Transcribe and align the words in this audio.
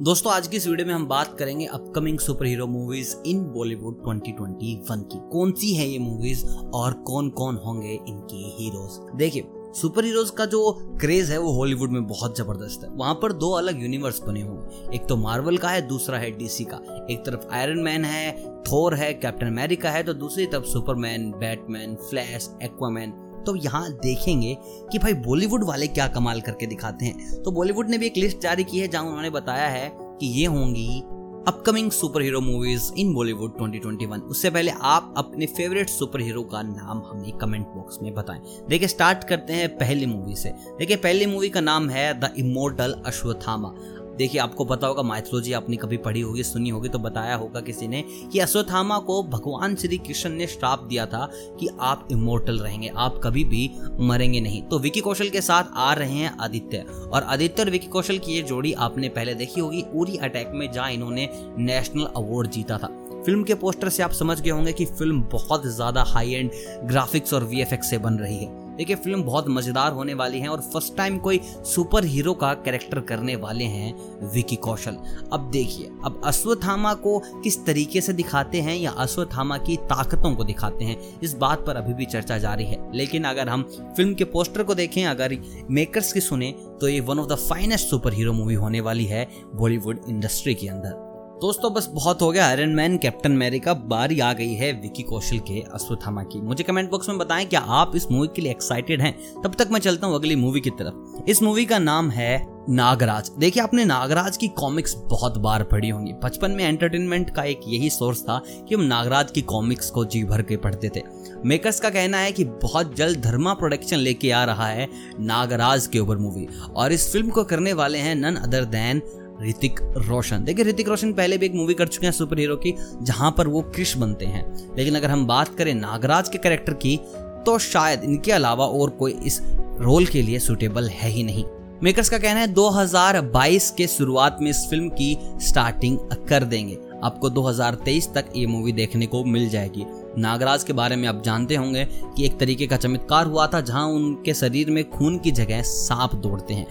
दोस्तों, 0.00 0.32
आज 0.32 0.46
की 0.48 0.56
इस 0.56 0.66
वीडियो 0.66 0.86
में 0.86 0.94
हम 0.94 1.04
बात 1.06 1.34
करेंगे 1.38 1.64
upcoming 1.66 2.18
superhero 2.46 2.66
movies 2.66 3.14
in 3.26 3.42
Bollywood 3.46 3.96
2021 4.04 5.02
की। 5.04 5.18
कौन 5.32 5.52
सी 5.52 5.72
है 5.74 5.88
ये 5.88 5.98
मूवीज़ 5.98 6.44
और 6.74 6.92
कौन 7.06 7.28
कौन 7.30 7.56
होंगे 7.56 7.92
इनके 7.92 8.36
हीरोज 8.54 8.98
देखिए 9.16 9.44
सुपर 9.74 10.04
हीरोज 10.04 10.30
का 10.30 10.46
जो 10.46 10.72
क्रेज 11.00 11.30
है 11.30 11.38
वो 11.38 11.52
हॉलीवुड 11.52 11.90
में 11.90 12.06
बहुत 12.06 12.38
ज़बरदस्त 12.38 12.84
है। 12.84 12.90
वहाँ 12.90 13.14
पर 13.14 13.32
दो 13.34 13.50
अलग 13.50 13.82
यूनिवर्स 13.82 14.22
बने 14.22 14.42
हुए 14.42 14.96
एक 14.96 15.06
तो 15.08 15.16
मार्वल 15.16 15.58
का 15.58 15.68
है, 15.68 15.86
दूसरा 15.88 16.18
है 16.18 16.30
डीसी 16.30 16.64
का। 16.64 16.80
एक 17.10 17.24
तरफ़ 17.26 17.48
आयरन 17.54 17.78
मैन 17.78 18.04
है 18.04 18.32
थोर 18.62 18.94
है 18.94 19.12
कैप्टन 19.14 19.46
अमेरिका 19.46 19.90
है 19.90 20.02
तो 20.02 20.14
दूसरी 20.14 20.46
तरफ़ 20.46 20.64
सुपरमैन 20.66 21.30
बैटमैन 21.32 21.94
फ्लैश 22.08 22.50
एक्वामैन 22.62 23.12
तो 23.44 23.54
यहाँ 23.56 23.90
देखेंगे 23.92 24.56
कि 24.92 24.98
भाई 24.98 25.14
बॉलीवुड 25.20 25.64
वाले 25.64 25.86
क्या 25.86 26.08
कमाल 26.08 26.40
करके 26.40 26.66
दिखाते 26.66 27.04
हैं। 27.04 27.42
तो 27.42 27.50
बॉलीवुड 27.50 27.90
ने 27.90 27.98
भी 27.98 28.06
एक 28.06 28.16
लिस्ट 28.16 28.40
जारी 28.40 28.64
की 28.64 28.78
है, 28.78 28.88
जहाँ 28.88 29.04
उन्होंने 29.04 29.30
बताया 29.30 29.68
है 29.68 29.90
कि 29.94 30.26
ये 30.40 30.46
होंगी 30.46 31.02
upcoming 31.48 31.90
superhero 32.22 32.40
movies 32.40 32.90
in 32.98 33.12
Bollywood 33.14 33.52
2021 33.58 34.22
उससे 34.22 34.50
पहले 34.50 34.72
आप 34.82 35.14
अपने 35.16 35.46
फेवरेट 35.46 35.88
सुपर 35.88 36.20
हीरो 36.20 36.42
का 36.42 36.62
नाम 36.62 37.02
हमें 37.06 37.32
कमेंट 37.32 37.66
बॉक्स 37.66 37.98
में 38.02 38.12
बताएँ। 38.14 38.40
देखिए 38.68 38.88
स्टार्ट 38.88 39.24
करते 39.24 39.52
हैं 39.52 39.68
पहली 39.78 40.06
मूवी 40.06 40.36
से। 40.36 40.50
देखिए, 40.78 40.96
पहली 40.96 41.26
मूवी 41.26 41.48
का 41.48 41.60
नाम 41.60 41.88
है 41.90 42.12
द 42.20 42.32
इमोर्टल 42.38 43.02
अश्वथामा 43.06 43.72
देखिए, 44.20 44.40
आपको 44.40 44.64
पता 44.64 44.86
होगा 44.86 45.02
माइथोलॉजी 45.02 45.52
आपने 45.52 45.76
कभी 45.76 45.96
पढ़ी 45.98 46.20
होगी, 46.20 46.42
सुनी 46.42 46.70
होगी 46.70 46.88
तो 46.88 46.98
बताया 46.98 47.34
होगा 47.34 47.60
किसी 47.62 47.88
ने 47.88 48.02
कि 48.32 48.38
अश्वत्थामा 48.38 48.98
को 49.00 49.22
भगवान 49.24 49.76
श्री 49.76 49.98
कृष्ण 49.98 50.30
ने 50.30 50.46
श्राप 50.46 50.82
दिया 50.82 51.06
था 51.06 51.28
कि 51.60 51.68
आप 51.80 52.08
इमोर्टल 52.12 52.58
रहेंगे, 52.58 52.90
आप 52.96 53.20
कभी 53.24 53.44
भी 53.44 53.70
मरेंगे 54.00 54.40
नहीं। 54.40 54.62
तो 54.62 54.78
विकी 54.78 55.00
कौशल 55.00 55.28
के 55.28 55.40
साथ 55.40 55.72
आ 55.74 55.92
रहे 55.94 56.12
हैं 56.12 56.36
आदित्य, 56.38 56.84
और 57.04 57.22
आदित्य 57.22 57.62
और 57.62 57.70
विकी 57.70 57.86
कौशल 57.88 58.18
की 58.18 58.32
ये 58.32 58.42
जोड़ी 58.42 58.72
आपने 58.80 59.08
पहले 59.10 59.34
देखी 59.34 59.60
होगी, 59.60 59.84
उरी 59.94 60.16
अटैक 60.18 60.52
में 60.54 60.70
जहाँ 60.72 60.90
इन्होंने 60.92 61.28
नेशनल 61.58 62.04
अवार्ड 62.06 62.50
जीता 62.50 62.78
था। 62.78 62.96
फ़िल्म 63.24 63.42
के 63.44 63.54
पोस्टर 63.56 63.88
से 63.88 64.02
आप 64.02 64.12
समझ 64.12 64.40
गए 64.40 64.50
होंगे 64.50 64.72
कि 64.72 64.84
फ़िल्म 64.86 65.22
बहुत 65.32 65.66
ज़्यादा 65.66 66.02
हाई 66.08 66.32
एंड 66.32 66.50
ग्राफिक्स 66.84 67.34
और 67.34 67.44
वीएफएक्स 67.44 67.90
से 67.90 67.98
बन 67.98 68.14
रही 68.14 68.36
है। 68.36 68.59
देखिए, 68.80 68.96
फ़िल्म 68.96 69.22
बहुत 69.22 69.48
मज़ेदार 69.48 69.92
होने 69.92 70.12
वाली 70.14 70.38
है 70.40 70.48
और 70.48 70.60
फ़र्स्ट 70.64 70.96
टाइम 70.96 71.16
कोई 71.18 71.40
सुपर 71.66 72.04
हीरो 72.04 72.32
का 72.34 72.52
कैरेक्टर 72.56 73.00
करने 73.00 73.34
वाले 73.36 73.64
हैं 73.64 74.30
विकी 74.34 74.56
कौशल। 74.56 74.96
अब 75.32 75.50
देखिए, 75.52 75.86
अब 76.04 76.20
अश्वत्थामा 76.24 76.92
को 76.96 77.18
किस 77.42 77.64
तरीके 77.66 78.00
से 78.00 78.12
दिखाते 78.12 78.60
हैं 78.60 78.76
या 78.76 78.90
अश्वत्थामा 78.98 79.58
की 79.58 79.76
ताकतों 79.90 80.34
को 80.34 80.44
दिखाते 80.44 80.84
हैं, 80.84 80.96
इस 81.20 81.34
बात 81.34 81.66
पर 81.66 81.76
अभी 81.76 81.94
भी 81.94 82.06
चर्चा 82.06 82.38
जारी 82.38 82.64
है। 82.64 82.80
लेकिन 82.94 83.24
अगर 83.24 83.48
हम 83.48 83.62
फ़िल्म 83.96 84.14
के 84.14 84.24
पोस्टर 84.26 84.62
को 84.62 84.74
देखें, 84.74 85.04
अगर 85.04 85.36
मेकर्स 85.70 86.12
की 86.12 86.20
सुने 86.20 86.50
तो 86.80 86.88
ये 86.88 87.00
one 87.02 87.18
of 87.18 87.28
the 87.28 87.38
finest 87.40 87.88
superhero 88.12 88.32
movie 88.32 88.54
होने 88.54 88.80
वाली 88.80 89.04
है 89.04 89.26
बॉलीवुड 89.54 90.04
इंडस्ट्री 90.08 90.54
के 90.54 90.68
अंदर। 90.68 91.09
दोस्तों, 91.40 91.72
बस 91.74 91.88
बहुत 91.92 92.22
हो 92.22 92.30
गया 92.32 92.46
आयरन 92.46 92.70
मैन 92.70 92.96
कैप्टन 92.98 93.32
अमेरिका 93.32 93.72
बारी 93.74 94.18
आ 94.20 94.32
गई 94.32 94.54
है 94.54 94.72
विकी 94.72 95.02
कौशल 95.02 95.38
के 95.38 95.60
अश्वत्थामा 95.74 96.22
की। 96.22 96.40
मुझे 96.40 96.64
कमेंट 96.64 96.90
बॉक्स 96.90 97.08
में 97.08 97.18
बताएँ, 97.18 97.44
क्या 97.44 97.60
आप 97.60 97.92
इस 97.96 98.10
मूवी 98.10 98.28
के 98.36 98.42
लिए 98.42 98.50
एक्साइटेड 98.50 99.00
हैं? 99.00 99.12
तब 99.42 99.54
तक 99.54 99.68
मैं 99.72 99.80
चलता 99.80 100.06
हूँ 100.06 100.14
अगली 100.14 100.36
मूवी 100.36 100.60
की 100.60 100.70
तरफ़। 100.70 101.30
इस 101.30 101.42
मूवी 101.42 101.64
का 101.64 101.78
नाम 101.78 102.10
है 102.10 102.46
नागराज। 102.68 103.30
देखिए, 103.38 103.62
आपने 103.62 103.84
नागराज 103.84 104.36
की 104.36 104.48
कॉमिक्स 104.48 104.94
बहुत 105.04 105.38
बार 105.38 105.62
पढ़ी 105.62 105.88
होंगी। 105.88 106.12
बचपन 106.24 106.50
में 106.50 106.64
एंटरटेनमेंट 106.64 107.30
का 107.30 107.42
एक 107.42 107.60
यही 107.68 107.88
सोर्स 107.90 108.22
था 108.22 108.40
कि 108.68 108.74
हम 108.74 108.80
नागराज 108.80 109.30
की 109.30 109.42
कॉमिक्स 109.42 109.90
को 109.90 110.04
जी 110.04 110.22
भर 110.24 110.42
के 110.42 110.56
पढ़ते 110.56 110.90
थे। 110.96 111.02
मेकर्स 111.44 111.80
का 111.80 111.90
कहना 111.90 112.18
है 112.18 112.32
कि 112.32 112.44
बहुत 112.44 112.94
जल्द 112.96 113.20
धर्मा 113.20 113.54
प्रोडक्शन 113.54 113.96
लेके 113.96 114.30
आ 114.30 114.44
रहा 114.44 114.66
है 114.66 114.88
नागराज 115.20 115.86
के 115.86 115.98
ऊपर 115.98 116.16
मूवी 116.16 116.46
और 116.76 116.92
इस 116.92 117.10
फ़िल्म 117.12 117.30
को 117.30 117.44
करने 117.44 117.72
वाले 117.72 117.98
हैं 117.98 118.14
none 118.14 118.36
other 118.36 118.64
than 118.66 119.02
Hrithik 119.42 119.80
Roshan. 119.96 120.44
देखिए, 120.44 120.64
ऋतिक 120.64 120.88
रोशन 120.88 121.12
पहले 121.12 121.38
भी 121.38 121.46
एक 121.46 121.54
मूवी 121.54 121.74
कर 121.74 121.88
चुके 121.88 122.06
हैं 122.06 122.12
सुपर 122.12 122.38
हीरो 122.38 122.56
की, 122.56 122.74
जहाँ 123.02 123.34
पर 123.38 123.48
वो 123.48 123.62
क्रिश 123.62 123.96
बनते 123.96 124.26
हैं। 124.26 124.76
लेकिन 124.76 124.94
अगर 124.94 125.10
हम 125.10 125.26
बात 125.26 125.54
करें 125.58 125.74
नागराज 125.74 126.28
के 126.28 126.38
कैरेक्टर 126.38 126.72
की 126.72 126.98
तो 127.46 127.58
शायद 127.58 128.02
इनके 128.04 128.32
अलावा 128.32 128.66
और 128.66 128.90
कोई 128.90 129.12
इस 129.12 129.40
रोल 129.80 130.06
के 130.06 130.22
लिए 130.22 130.38
सुटेबल 130.38 130.88
है 130.88 131.08
ही 131.10 131.22
नहीं। 131.22 131.44
मेकर्स 131.82 132.08
का 132.08 132.18
कहना 132.18 132.40
है 132.40 132.46
2022 132.46 133.70
के 133.70 133.86
शुरुआत 133.86 134.38
में 134.40 134.50
इस 134.50 134.66
फ़िल्म 134.70 134.88
की 134.88 135.16
स्टार्टिंग 135.22 135.98
कर 136.28 136.44
देंगे। 136.44 136.78
आपको 137.04 137.30
2023 137.30 138.08
तक 138.14 138.24
ये 138.36 138.46
मूवी 138.46 138.72
देखने 138.72 139.06
को 139.06 139.24
मिल 139.24 139.48
जाएगी। 139.48 139.86
नागराज 140.18 140.64
के 140.64 140.72
बारे 140.72 140.96
में 140.96 141.08
आप 141.08 141.22
जानते 141.24 141.56
होंगे 141.56 141.84
कि 141.84 142.24
एक 142.24 142.38
तरीके 142.38 142.66
का 142.66 142.76
चमत्कार 142.76 143.26
हुआ 143.26 143.46
था, 143.46 143.60
जहाँ 143.60 143.86
उनके 143.86 144.34
शरीर 144.34 144.70
में 144.70 144.90
खून 144.90 145.18
की 145.18 145.30
जगह 145.30 145.62
सांप 145.62 146.14
दौड़ते 146.14 146.54
हैं। 146.54 146.66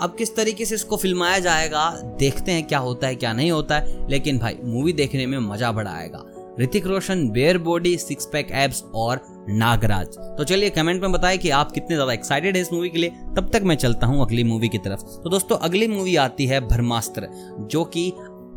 अब 0.00 0.14
किस 0.18 0.34
तरीके 0.36 0.64
से 0.64 0.74
इसको 0.74 0.96
फिल्माया 0.96 1.38
जाएगा, 1.38 1.90
देखते 2.18 2.52
हैं 2.52 2.66
क्या 2.66 2.78
होता 2.78 3.06
है, 3.06 3.14
क्या 3.14 3.32
नहीं 3.32 3.50
होता 3.50 3.78
है, 3.78 4.08
लेकिन 4.10 4.38
भाई 4.38 4.58
मूवी 4.64 4.92
देखने 4.92 5.26
में 5.26 5.38
मज़ा 5.38 5.72
बड़ा 5.72 5.90
आएगा। 5.90 6.24
Hrithik 6.60 6.86
Roshan 6.86 7.28
bare 7.30 7.58
body 7.58 7.96
six 7.98 8.26
pack 8.26 8.48
abs 8.52 8.82
और 8.94 9.20
नागराज। 9.50 10.16
तो 10.38 10.44
चलिए 10.44 10.70
कमेंट 10.70 11.02
में 11.02 11.12
बताएँ 11.12 11.38
कि 11.38 11.50
आप 11.50 11.72
कितने 11.72 11.96
ज़्यादा 11.96 12.12
एक्साइटेड 12.12 12.56
हैं 12.56 12.62
इस 12.62 12.72
मूवी 12.72 12.88
के 12.88 12.98
लिए। 12.98 13.10
तब 13.36 13.50
तक 13.52 13.62
मैं 13.62 13.76
चलता 13.76 14.06
हूँ 14.06 14.22
अगली 14.22 14.44
मूवी 14.44 14.68
की 14.68 14.78
तरफ़। 14.78 15.02
तो 15.22 15.30
दोस्तों, 15.30 15.56
अगली 15.58 15.88
मूवी 15.88 16.16
आती 16.16 16.46
है 16.46 16.60
ब्रह्मास्त्र 16.68 17.28
जो 17.62 17.84
कि 17.86 18.10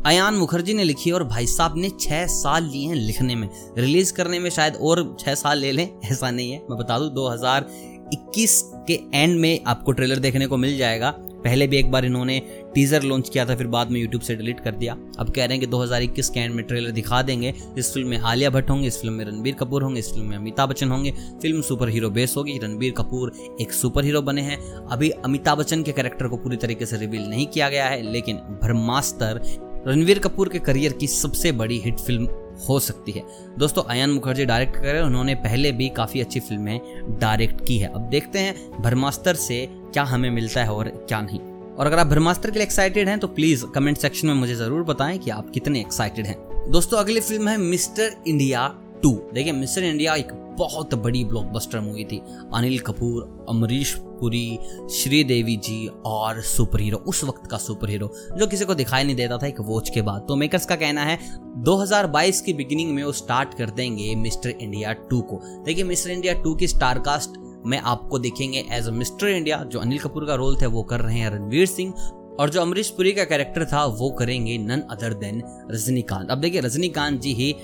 अयान 0.06 0.34
मुखर्जी 0.34 0.74
ने 0.74 0.84
लिखी 0.84 1.10
और 1.10 1.24
भाई 1.24 1.46
साहब 1.46 1.76
ने 1.76 1.90
छह 2.00 2.26
साल 2.26 2.64
लिए 2.64 2.86
हैं 2.88 2.94
लिखने 2.94 3.34
में। 3.34 3.48
रिलीज़ 3.78 4.12
करने 4.12 4.38
में 4.38 4.50
शायद 4.50 4.76
और 4.76 5.16
छह 5.20 5.34
साल 5.34 5.58
ले 5.58 5.72
लें, 5.72 5.88
ऐसा 6.04 6.30
नहीं 6.30 6.52
है। 6.52 6.58
मैं 6.70 6.78
बता 6.78 6.98
दूँ 6.98 7.10
2021 7.14 8.62
के 8.88 8.98
एंड 9.14 9.38
में 9.40 9.60
आपको 9.66 9.92
ट्रेलर 9.92 10.18
देखने 10.18 10.46
को 10.46 10.56
मिल 10.56 10.76
जाएगा। 10.78 11.14
पहले 11.44 11.66
भी 11.66 11.76
एक 11.76 11.90
बार 11.90 12.04
इन्होंने 12.04 12.40
टीजर 12.74 13.02
लॉन्च 13.02 13.28
किया 13.28 13.44
था, 13.46 13.54
फिर 13.56 13.66
बाद 13.66 13.90
में 13.90 14.00
यूट्यूब 14.00 14.22
से 14.22 14.34
डिलीट 14.36 14.60
कर 14.60 14.72
दिया। 14.72 14.96
अब 15.18 15.30
कह 15.30 15.44
रहे 15.44 15.56
हैं 15.56 15.60
कि 15.60 15.66
2021 15.66 16.28
के 16.30 16.40
एंड 16.40 16.54
में 16.54 16.64
ट्रेलर 16.64 16.90
दिखा 16.90 17.22
देंगे। 17.22 17.54
इस 17.78 17.92
फ़िल्म 17.94 18.08
में 18.08 18.18
आलिया 18.18 18.50
भट्ट 18.50 18.70
होंगे, 18.70 18.86
इस 18.86 19.00
फ़िल्म 19.00 19.14
में 19.14 19.24
रणबीर 19.24 19.54
कपूर 19.54 19.82
होंगे, 19.82 20.00
इस 20.00 20.10
फ़िल्म 20.10 20.26
में 20.26 20.36
अमिताभ 20.36 20.68
बच्चन 20.68 20.90
होंगे। 20.90 21.10
फ़िल्म 21.42 21.62
सुपर 21.62 21.88
हीरो 21.88 22.10
बेस 22.10 22.34
होगी। 22.36 22.58
रणबीर 22.58 22.92
कपूर 22.92 23.32
एक 23.60 23.72
सुपर 23.72 24.04
हीरो 24.04 24.22
बने 24.22 24.42
हैं। 24.42 24.58
अभी 24.86 25.10
अमिताभ 25.10 25.58
बच्चन 25.58 25.82
के 25.82 25.92
कैरेक्टर 25.92 26.28
को 26.28 26.36
पूरी 26.36 26.56
तरीके 26.56 26.86
से 26.86 26.96
रिवील 26.96 27.28
नहीं 27.28 27.46
किया 27.46 27.68
गया 27.68 27.88
है, 27.88 28.02
लेकिन 28.12 28.36
ब्रह्मास्त्र 28.36 29.40
रणवीर 29.86 30.18
कपूर 30.18 30.48
के 30.48 30.58
करियर 30.58 30.92
की 30.92 31.06
सबसे 31.06 31.52
बड़ी 31.52 31.78
हिट 31.78 31.98
फ़िल्म 31.98 32.28
हो 32.68 32.78
सकती 32.80 33.12
है। 33.12 33.22
दोस्तों, 33.58 33.82
अयन 33.82 34.10
मुखर्जी 34.10 34.44
डायरेक्ट 34.44 34.76
कर 34.76 34.82
रहे 34.82 34.96
हैं। 34.96 35.02
उन्होंने 35.02 35.34
पहले 35.34 35.72
भी 35.72 35.88
काफ़ी 35.88 36.20
अच्छी 36.20 36.40
फ़िल्में 36.40 36.80
डायरेक्ट 37.20 37.66
की 37.66 37.78
है। 37.78 37.88
अब 37.88 38.08
देखते 38.08 38.38
हैं 38.38 38.82
ब्रह्मास्त्र 38.82 39.34
से 39.34 39.66
क्या 39.92 40.02
हमें 40.04 40.30
मिलता 40.30 40.62
है 40.64 40.72
और 40.72 40.88
क्या 41.08 41.20
नहीं। 41.20 41.40
और 41.72 41.86
अगर 41.86 41.98
आप 41.98 42.06
ब्रह्मास्त्र 42.06 42.50
के 42.50 42.58
लिए 42.58 42.62
एक्साइटेड 42.62 43.08
हैं 43.08 43.18
तो 43.18 43.28
प्लीज़ 43.28 43.64
कमेंट 43.66 43.98
सेक्शन 43.98 44.26
में 44.26 44.34
मुझे 44.34 44.54
ज़रूर 44.54 44.82
बताएँ 44.82 45.18
कि 45.18 45.30
आप 45.30 45.50
कितने 45.50 45.80
एक्साइटेड 45.80 46.26
हैं। 46.26 46.36
दोस्तों, 46.70 46.98
अगली 46.98 47.20
फ़िल्म 47.20 47.48
है 47.48 47.56
मिस्टर 47.58 48.22
इंडिया 48.26 48.68
टू 49.02 49.10
देखिए 49.34 49.52
मिस्टर 49.52 49.84
इंडिया 49.84 50.14
एक 50.14 50.32
बहुत 50.58 50.94
बड़ी 50.94 51.24
ब्लॉकबस्टर 51.24 51.80
मूवी 51.80 52.04
थी। 52.04 52.20
अनिल 52.54 52.78
कपूर 52.78 53.46
अमरीश 53.48 53.94
पुरी 54.20 54.58
श्रीदेवी 54.92 55.56
जी 55.56 55.86
और 56.06 56.40
सुपर 56.42 56.80
हीरो 56.80 56.98
उस 56.98 57.22
वक्त 57.24 57.50
का 57.50 57.56
सुपर 57.56 57.90
हीरो 57.90 58.10
जो 58.38 58.46
किसी 58.46 58.64
को 58.64 58.74
दिखाई 58.74 59.04
नहीं 59.04 59.16
देता 59.16 59.38
था 59.38 59.46
एक 59.46 59.60
वॉच 59.60 59.90
के 59.90 60.02
बाद। 60.02 60.24
तो 60.28 60.36
मेकर्स 60.36 60.66
का 60.66 60.76
कहना 60.76 61.04
है 61.04 61.18
2022 61.64 62.40
की 62.40 62.52
बिगिनिंग 62.52 62.94
में 62.94 63.02
वो 63.04 63.12
स्टार्ट 63.12 63.54
कर 63.54 63.70
देंगे 63.70 64.14
मिस्टर 64.14 64.50
इंडिया 64.50 64.92
टू 65.10 65.20
को। 65.20 65.40
देखिए 65.64 65.84
मिस्टर 65.84 66.10
इंडिया 66.10 66.34
टू 66.34 66.54
की 66.54 66.68
स्टारकास्ट 66.68 67.38
में 67.66 67.78
आपको 67.78 68.18
देखेंगे 68.18 68.64
एज 68.70 68.88
अ 68.88 68.90
मिस्टर 68.92 69.28
इंडिया 69.28 69.62
जो 69.64 69.78
अनिल 69.78 69.98
कपूर 69.98 70.26
का 70.26 70.34
रोल 70.34 70.56
था, 70.62 70.66
वो 70.68 70.82
कर 70.82 71.00
रहे 71.00 71.18
हैं 71.18 71.30
रणवीर 71.30 71.66
सिंह, 71.66 71.92
और 72.40 72.50
जो 72.50 72.60
अमरीश 72.60 72.88
पुरी 72.90 73.12
का 73.12 73.24
कैरेक्टर 73.24 73.64
था, 73.64 73.84
वो 73.84 74.10
करेंगे 74.10 74.58
नन 74.58 74.82
अदर 74.90 75.14
देन 75.14 75.42
रजनीकांत। 75.70 76.30
अब 76.30 76.38
देखिए, 76.38 76.60
रजनीकांत 76.60 77.20
जी 77.20 77.32
ही 77.34 77.54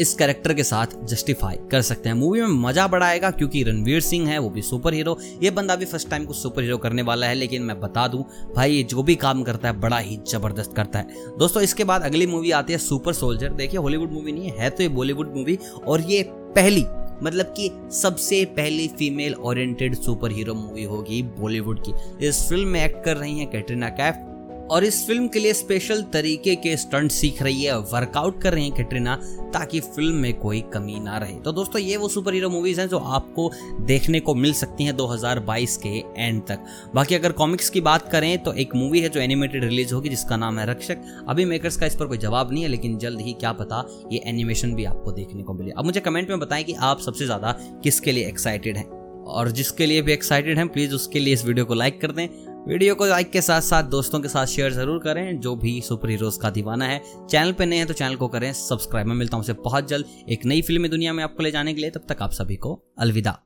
इस 0.00 0.12
कैरेक्टर 0.14 0.52
के 0.54 0.62
साथ 0.62 0.86
जस्टिफाई 1.04 1.56
कर 1.70 1.82
सकते 1.82 2.08
हैं। 2.08 2.16
मूवी 2.16 2.40
में 2.40 2.48
मज़ा 2.58 2.86
बढ़ाएगा 2.88 3.30
क्योंकि 3.30 3.62
रणवीर 3.62 4.00
सिंह 4.00 4.28
है, 4.28 4.38
वो 4.38 4.50
भी 4.50 4.62
सुपर 4.62 4.94
हीरो 4.94 5.16
ये 5.42 5.50
बंदा 5.50 5.76
भी 5.76 5.84
फ़र्स्ट 5.84 6.08
टाइम 6.10 6.24
कुछ 6.24 6.36
सुपर 6.36 6.62
हीरो 6.62 6.76
करने 6.78 7.02
वाला 7.02 7.26
है, 7.26 7.34
लेकिन 7.34 7.62
मैं 7.62 7.78
बता 7.80 8.06
दूँ, 8.08 8.24
भाई, 8.56 8.72
ये 8.72 8.82
जो 8.82 9.02
भी 9.02 9.14
काम 9.16 9.42
करता 9.42 9.68
है, 9.68 9.80
बड़ा 9.80 9.98
ही 9.98 10.18
ज़बरदस्त 10.28 10.74
करता 10.76 10.98
है। 10.98 11.36
दोस्तों, 11.38 11.62
इसके 11.62 11.84
बाद 11.84 12.02
अगली 12.02 12.26
मूवी 12.26 12.50
आती 12.50 12.72
है 12.72 12.78
सुपर 12.78 13.12
सोल्जर 13.14 13.52
देखिए 13.54 13.80
हॉलीवुड 13.80 14.12
मूवी 14.12 14.32
नहीं 14.32 14.50
है 14.50 14.70
तो 14.70 14.82
ये 14.82 14.88
बॉलीवुड 14.90 15.34
मूवी 15.36 15.58
और 15.86 16.00
ये 16.02 16.22
पहली 16.28 16.84
मतलब 17.22 17.54
कि 17.56 17.70
सबसे 17.92 18.44
पहली 18.44 18.88
female 18.88 19.34
oriented 19.34 19.94
super 19.94 20.32
hero 20.32 20.54
movie 20.54 20.84
होगी 20.84 21.22
बॉलीवुड 21.22 21.80
की। 21.88 21.92
इस 22.26 22.48
फ़िल्म 22.48 22.68
में 22.68 22.84
एक्ट 22.84 23.04
कर 23.04 23.16
रही 23.16 23.38
हैं 23.38 23.50
कैटरीना 23.50 23.88
कैफ 23.88 24.24
और 24.70 24.84
इस 24.84 25.06
फ़िल्म 25.06 25.28
के 25.28 25.38
लिए 25.38 25.52
स्पेशल 25.54 26.02
तरीके 26.12 26.54
के 26.56 26.76
स्टंट 26.76 27.10
सीख 27.10 27.40
रही 27.42 27.62
है 27.62 27.78
वर्कआउट 27.82 28.40
कर 28.42 28.52
रही 28.54 28.64
है 28.64 28.70
कैटरीना, 28.70 29.14
ताकि 29.52 29.80
फ़िल्म 29.80 30.14
में 30.14 30.38
कोई 30.38 30.60
कमी 30.72 30.98
ना 31.00 31.18
रहे। 31.18 31.34
तो 31.34 31.52
दोस्तों, 31.52 31.80
ये 31.80 31.96
वो 31.96 32.08
सुपर 32.08 32.34
हीरो 32.34 32.50
मूवीज़ 32.50 32.80
हैं 32.80 32.88
जो 32.88 32.98
आपको 32.98 33.50
देखने 33.80 34.20
को 34.20 34.34
मिल 34.34 34.52
सकती 34.52 34.84
हैं 34.84 34.96
2022 34.96 35.76
के 35.76 35.96
एंड 36.16 36.42
तक। 36.42 36.66
बाकी 36.94 37.14
अगर 37.14 37.32
कॉमिक्स 37.32 37.70
की 37.70 37.80
बात 37.80 38.10
करें 38.12 38.42
तो 38.42 38.52
एक 38.54 38.74
मूवी 38.74 39.00
है 39.00 39.08
जो 39.08 39.20
एनिमेटेड 39.20 39.64
रिलीज़ 39.64 39.94
होगी, 39.94 40.08
जिसका 40.08 40.36
नाम 40.36 40.58
है 40.58 40.66
रक्षक। 40.66 41.24
अभी 41.28 41.44
मेकर्स 41.44 41.76
का 41.76 41.86
इस 41.86 41.94
पर 41.94 42.06
कोई 42.06 42.18
जवाब 42.18 42.52
नहीं 42.52 42.62
है, 42.62 42.68
लेकिन 42.68 42.98
जल्द 42.98 43.20
ही 43.20 43.32
क्या 43.32 43.52
पता 43.52 43.84
ये 44.12 44.22
एनिमेशन 44.26 44.74
भी 44.74 44.84
आपको 44.84 45.12
देखने 45.12 45.42
को 45.42 45.54
मिले। 45.54 45.70
अब 45.70 45.84
मुझे 45.84 46.00
कमेंट 46.00 46.30
में 46.30 46.38
बताएँ 46.40 46.64
कि 46.64 46.74
आप 46.74 47.00
सबसे 47.00 47.24
ज़्यादा 47.24 47.56
किसके 47.82 48.12
लिए 48.12 48.28
एक्साइटेड 48.28 48.76
हैं? 48.76 48.86
और 49.28 49.50
जिसके 49.50 49.86
लिए 49.86 50.02
भी 50.02 50.12
एक्साइटेड 50.12 50.58
हैं 50.58 50.68
प्लीज़ 50.68 50.94
उसके 50.94 51.18
लिए 51.18 51.34
इस 51.34 51.44
वीडियो 51.44 51.64
को 51.64 51.74
लाइक 51.74 52.00
कर 52.00 52.12
दें। 52.12 52.28
वीडियो 52.66 52.94
को 52.94 53.06
लाइक 53.06 53.30
के 53.30 53.40
साथ 53.40 53.60
साथ 53.60 53.82
दोस्तों 53.82 54.20
के 54.20 54.28
साथ 54.28 54.46
शेयर 54.46 54.72
ज़रूर 54.72 54.98
करें। 54.98 55.40
जो 55.40 55.54
भी 55.56 55.80
सुपर 55.80 56.10
हीरोज 56.10 56.36
का 56.36 56.50
दीवाना 56.50 56.84
है, 56.84 57.00
चैनल 57.30 57.52
पे 57.52 57.66
नए 57.66 57.76
हैं 57.76 57.86
तो 57.86 57.94
चैनल 57.94 58.16
को 58.16 58.28
करें, 58.28 58.52
सब्सक्राइब। 58.52 59.06
मैं 59.06 59.16
मिलता 59.16 59.36
हूँ 59.36 59.54
बहुत 59.54 59.88
जल्द 59.88 60.06
एक 60.28 60.44
नई 60.44 60.62
फिल्मी 60.62 60.88
दुनिया 60.88 61.12
में 61.12 61.24
आपको 61.24 61.42
ले 61.42 61.50
जाने 61.50 61.74
के 61.74 61.80
लिए। 61.80 61.90
तब 61.90 62.06
तक 62.08 62.22
आप 62.22 62.32
सभी 62.32 62.56
को 62.56 62.80
अलविदा। 62.98 63.38